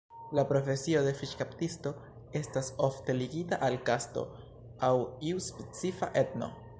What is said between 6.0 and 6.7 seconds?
etno.